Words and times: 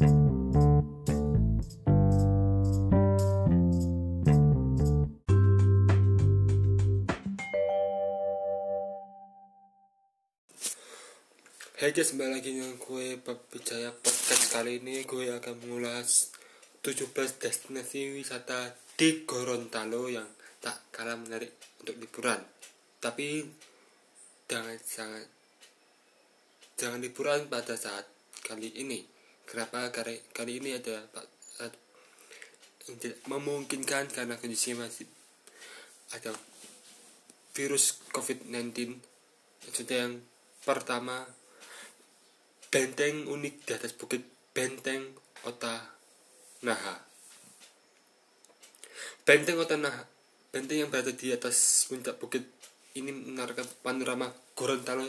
Hai 0.00 0.08
guys, 11.92 12.16
kembali 12.16 12.32
lagi 12.32 12.56
dengan 12.56 12.80
gue 12.80 13.20
Wijaya 13.20 13.92
Podcast. 13.92 14.48
Kali 14.48 14.80
ini 14.80 15.04
gue 15.04 15.36
akan 15.36 15.68
mengulas 15.68 16.32
17 16.80 17.12
destinasi 17.36 18.16
wisata 18.16 18.72
di 18.96 19.28
Gorontalo 19.28 20.08
yang 20.08 20.32
tak 20.64 20.80
kalah 20.96 21.20
menarik 21.20 21.60
untuk 21.84 22.00
liburan. 22.00 22.40
Tapi 23.04 23.44
jangan 24.48 24.80
sangat 24.80 25.28
jangan 26.80 27.04
liburan 27.04 27.52
pada 27.52 27.76
saat 27.76 28.08
kali 28.48 28.72
ini 28.80 29.19
Kenapa 29.50 29.90
kali, 29.90 30.22
kali 30.30 30.62
ini 30.62 30.78
ada 30.78 31.02
tidak 32.86 33.18
memungkinkan 33.26 34.06
karena 34.10 34.38
kondisi 34.38 34.78
masih 34.78 35.06
ada 36.14 36.34
virus 37.54 37.98
COVID-19 38.14 39.10
Maksudnya 39.66 40.08
yang 40.08 40.24
pertama 40.64 41.26
benteng 42.72 43.28
unik 43.28 43.54
di 43.66 43.72
atas 43.76 43.92
bukit 43.92 44.22
Benteng 44.50 45.14
Ota 45.44 45.94
Naha. 46.64 46.96
Benteng 49.22 49.60
Ota 49.60 49.76
Naha, 49.76 50.02
benteng 50.50 50.86
yang 50.86 50.90
berada 50.90 51.12
di 51.12 51.30
atas 51.30 51.86
puncak 51.86 52.16
bukit 52.18 52.42
ini 52.96 53.12
menawarkan 53.12 53.68
panorama 53.84 54.32
Gorontalo 54.56 55.06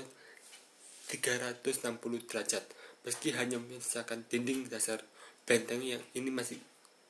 360 1.10 2.28
derajat. 2.28 2.64
Meski 3.02 3.34
hanya 3.34 3.58
menyisakan 3.58 4.26
dinding 4.30 4.70
dasar 4.70 5.02
benteng 5.46 5.82
yang 5.82 6.02
ini 6.14 6.30
masih 6.30 6.62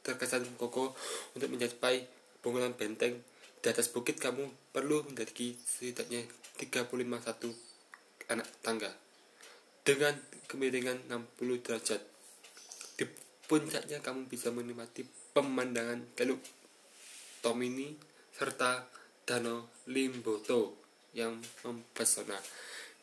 terkesan 0.01 0.47
kokoh 0.55 0.95
untuk 1.35 1.51
mencapai 1.51 2.07
bangunan 2.41 2.73
benteng 2.73 3.21
di 3.61 3.67
atas 3.69 3.93
bukit 3.93 4.17
kamu 4.17 4.49
perlu 4.73 5.05
mendaki 5.05 5.53
setidaknya 5.61 6.25
35 6.57 6.89
satu 7.21 7.49
anak 8.33 8.49
tangga 8.65 8.89
dengan 9.85 10.17
kemiringan 10.49 11.05
60 11.09 11.63
derajat. 11.65 12.01
Di 12.97 13.05
puncaknya 13.45 14.01
kamu 14.01 14.25
bisa 14.25 14.49
menikmati 14.49 15.05
pemandangan 15.35 16.01
Teluk 16.17 16.41
Tomini 17.41 17.93
serta 18.33 18.85
Danau 19.25 19.69
Limboto 19.89 20.81
yang 21.13 21.37
mempesona. 21.65 22.37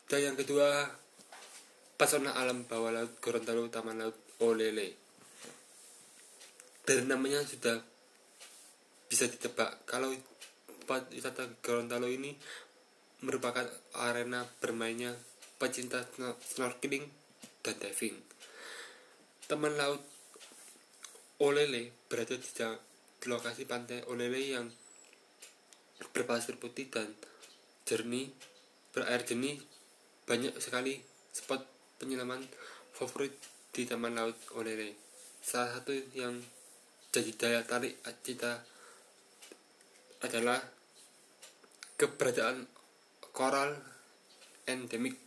Dan 0.09 0.33
yang 0.33 0.35
kedua, 0.35 0.89
pesona 1.99 2.31
alam 2.31 2.63
bawah 2.63 2.95
laut 2.95 3.19
Gorontalo 3.19 3.67
Taman 3.67 3.99
Laut 3.99 4.15
Olele. 4.39 4.95
Dari 6.87 7.03
namanya 7.03 7.43
sudah 7.43 7.75
bisa 9.11 9.27
ditebak 9.27 9.83
kalau 9.83 10.15
tempat 10.63 11.11
wisata 11.11 11.43
Gorontalo 11.59 12.07
ini 12.07 12.31
merupakan 13.19 13.67
arena 13.99 14.47
bermainnya 14.63 15.11
pecinta 15.59 16.07
snorkeling 16.39 17.03
dan 17.67 17.75
diving. 17.83 18.15
Teman 19.51 19.75
laut 19.75 19.99
Olele 21.43 21.91
berada 22.07 22.39
di, 22.39 22.47
di 22.47 23.27
lokasi 23.27 23.67
pantai 23.67 24.07
Olele 24.07 24.39
yang 24.39 24.71
berpasir 26.15 26.55
putih 26.55 26.87
dan 26.87 27.11
jernih, 27.83 28.31
berair 28.95 29.19
jernih, 29.27 29.59
banyak 30.23 30.55
sekali 30.63 31.03
spot 31.35 31.78
penyelaman 31.99 32.39
favorit 32.95 33.35
di 33.75 33.83
Taman 33.83 34.15
Laut 34.15 34.39
Olele. 34.55 34.95
Salah 35.43 35.75
satu 35.75 35.91
yang 36.15 36.39
jadi 37.11 37.31
daya 37.35 37.61
tarik 37.67 37.99
kita 38.23 38.63
adalah 40.23 40.63
keberadaan 41.99 42.63
koral 43.35 43.75
endemik 44.63 45.19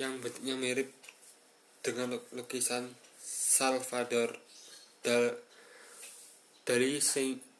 yang 0.00 0.16
bentuknya 0.24 0.56
mirip 0.56 0.88
dengan 1.84 2.16
lukisan 2.32 2.88
Salvador 3.20 4.32
Dal 5.04 5.36
dari 6.64 7.00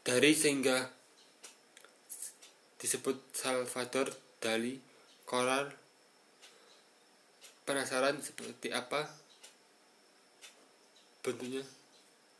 dari 0.00 0.32
sehingga 0.32 0.88
disebut 2.80 3.36
Salvador 3.36 4.08
Dali 4.40 4.80
koral 5.28 5.68
penasaran 7.70 8.18
seperti 8.18 8.74
apa 8.74 9.06
bentuknya. 11.22 11.62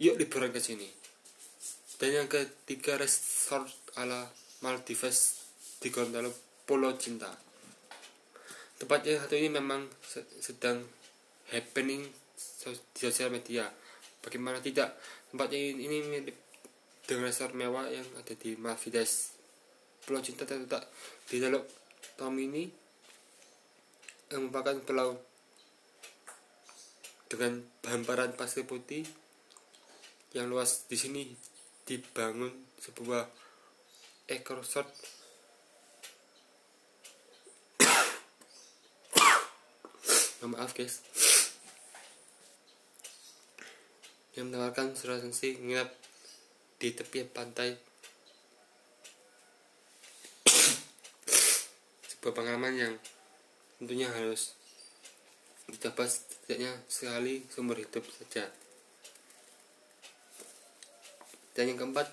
Yuk 0.02 0.18
liburan 0.18 0.50
ke 0.50 0.58
sini. 0.58 0.91
Dan 2.02 2.10
yang 2.18 2.26
ketiga 2.26 2.98
resort 2.98 3.70
ala 3.94 4.26
Maldives 4.66 5.46
di 5.78 5.92
Gorontalo 5.94 6.34
Pulau 6.66 6.98
Cinta. 6.98 7.30
Tempat 8.80 9.00
yang 9.06 9.20
satu 9.22 9.36
ini 9.36 9.52
memang 9.52 9.86
sedang 10.41 10.82
happening 11.52 12.08
di 12.97 12.98
sosial 12.98 13.30
media. 13.30 13.68
Bagaimana 14.24 14.58
tidak? 14.58 14.97
Tempatnya 15.30 15.60
ini 15.60 16.00
mirip 16.10 16.34
dengan 17.04 17.28
resort 17.28 17.52
mewah 17.54 17.86
yang 17.86 18.08
ada 18.18 18.32
di 18.34 18.56
Malvides 18.56 19.36
Pulau 20.00 20.24
Cinta 20.24 20.48
terletak 20.48 20.88
di 21.28 21.36
Teluk 21.38 21.68
Tomini 22.16 22.64
yang 24.30 24.46
merupakan 24.46 24.78
pulau 24.86 25.18
dengan 27.26 27.66
hamparan 27.91 28.30
pasir 28.38 28.62
putih 28.62 29.02
yang 30.30 30.46
luas 30.46 30.86
di 30.86 30.94
sini 30.94 31.34
dibangun 31.82 32.54
sebuah 32.78 33.26
eco 34.30 34.62
resort 34.62 34.86
oh, 40.47 40.47
maaf 40.47 40.78
guys. 40.78 41.02
Yang 44.38 44.54
menawarkan 44.54 44.94
sensasi 44.94 45.58
nginap 45.58 45.91
di 46.78 46.94
tepi 46.94 47.26
pantai. 47.26 47.74
Sebuah 52.14 52.30
pengalaman 52.30 52.78
yang 52.78 52.94
tentunya 53.80 54.12
harus 54.12 54.52
dicoba 55.64 56.04
setidaknya 56.04 56.76
sekali 56.84 57.48
seumur 57.48 57.80
hidup 57.80 58.04
saja 58.04 58.52
dan 61.56 61.72
yang 61.72 61.80
keempat 61.80 62.12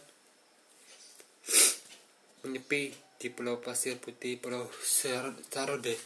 menyepi 2.48 2.96
di 3.20 3.28
pulau 3.28 3.60
pasir 3.60 4.00
putih 4.00 4.40
pulau 4.40 4.72
Sarode 4.80 6.00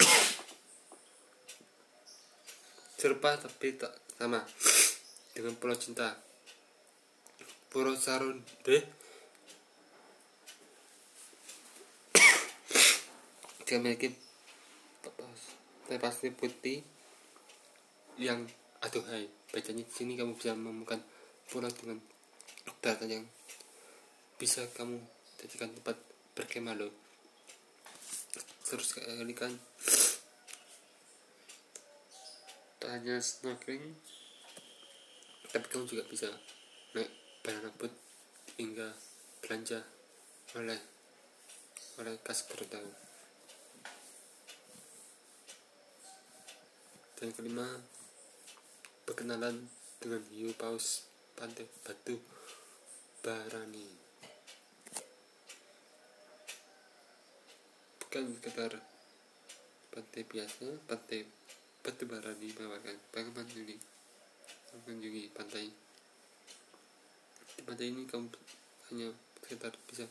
serupa 2.96 3.36
tapi 3.36 3.76
tak 3.76 3.92
sama 4.16 4.40
dengan 5.34 5.54
Pulau 5.58 5.76
Cinta. 5.76 6.14
Pulau 7.68 7.98
Sarunde 7.98 9.03
dia 13.74 13.82
memiliki 13.82 14.14
pasir 15.98 16.30
putih. 16.30 16.86
Yang 18.14 18.54
aduhai 18.78 19.26
bacanya 19.50 19.82
di 19.82 19.90
sini 19.90 20.14
kamu 20.14 20.38
bisa 20.38 20.54
menemukan 20.54 21.02
pulau 21.50 21.66
dengan 21.74 21.98
daratan 22.78 23.10
yang 23.10 23.26
bisa 24.38 24.62
kamu 24.78 25.02
jadikan 25.42 25.74
tempat 25.74 25.98
berkemah 26.38 26.78
loh. 26.78 26.94
Terus 28.62 28.94
sekali 28.94 29.34
kan. 29.34 29.50
Tak 32.78 32.90
hanya 32.94 33.18
snorkeling 33.18 33.98
tapi 35.50 35.66
kamu 35.70 35.86
juga 35.86 36.02
bisa 36.06 36.30
naik 36.94 37.10
banana 37.42 37.70
boat 37.78 37.90
hingga 38.54 38.90
belanja 39.42 39.82
oleh 40.58 40.78
oleh 42.02 42.14
kas 42.26 42.42
Gorontalo 42.50 43.13
dan 47.24 47.32
kelima 47.32 47.64
perkenalan 49.08 49.64
dengan 49.96 50.20
hiu 50.28 50.52
paus 50.60 51.08
pantai 51.32 51.64
batu 51.80 52.20
barani. 53.24 53.88
Bukan 57.96 58.28
sekedar 58.28 58.76
pantai 59.88 60.20
biasa 60.28 60.68
pantai 60.84 61.24
batu 61.80 62.04
bara 62.04 62.36
dibawakan 62.36 62.92
bagaimana 63.08 63.48
ini 63.56 63.80
mengunjungi 64.84 65.32
pantai. 65.32 65.72
Di 67.56 67.60
pantai 67.64 67.88
ini 67.88 68.04
kamu 68.04 68.28
hanya 68.92 69.08
sekitar 69.40 69.72
bisa 69.88 70.04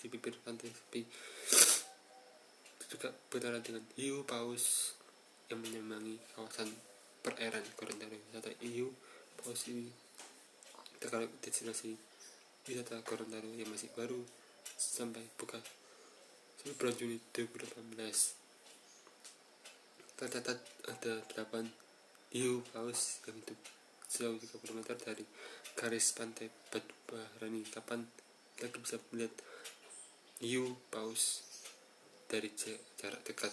di 0.00 0.08
bibir 0.08 0.40
pantai 0.40 0.72
sepi. 0.72 1.04
Juga 2.88 3.12
berdarah 3.28 3.60
dengan 3.60 3.84
hiu 4.00 4.24
paus 4.24 4.96
yang 5.50 5.60
menyambangi 5.60 6.16
kawasan 6.32 6.70
perairan 7.20 7.66
Gorontalo 7.76 8.14
wisata 8.14 8.54
EU 8.64 8.88
posisi 9.36 9.90
terkait 11.02 11.28
destinasi 11.42 11.98
wisata 12.64 13.02
Gorontalo 13.02 13.50
yang 13.58 13.68
masih 13.68 13.90
baru 13.92 14.22
sampai 14.78 15.26
buka 15.36 15.60
bulan 16.78 16.94
Juni 16.96 17.18
2018 17.36 17.98
tercatat 20.20 20.58
ada 20.86 21.14
8 21.32 21.64
hiu 22.36 22.60
paus 22.70 23.24
yang 23.24 23.40
hidup 23.40 23.56
sejauh 24.06 24.36
30 24.36 24.78
meter 24.78 24.96
dari 25.00 25.24
garis 25.72 26.12
pantai 26.12 26.52
Batu 26.68 26.94
Bahrani 27.08 27.64
kapan 27.66 28.04
kita 28.60 28.76
bisa 28.76 29.00
melihat 29.10 29.32
hiu 30.44 30.76
paus 30.92 31.40
dari 32.28 32.52
jarak 33.00 33.24
dekat 33.24 33.50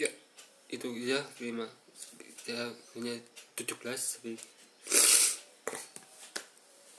ya 0.00 0.08
itu 0.82 1.14
ya 1.14 1.22
lima 1.38 1.62
ya 2.42 2.58
hanya 2.98 3.14
17 3.54 3.86
tapi 3.86 4.34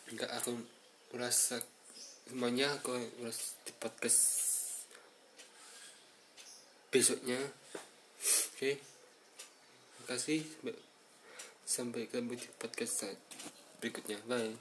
enggak 0.07 0.31
aku 0.39 0.55
ulas 1.11 1.59
semuanya 2.23 2.71
aku 2.79 2.95
ulas 3.19 3.59
di 3.67 3.75
podcast 3.75 4.23
besoknya 6.95 7.35
oke 7.35 8.55
okay. 8.55 8.79
terima 8.79 10.03
kasih 10.15 10.39
sampai 11.67 12.07
ketemu 12.07 12.39
di 12.39 12.47
podcast 12.55 13.03
berikutnya 13.83 14.15
bye 14.23 14.55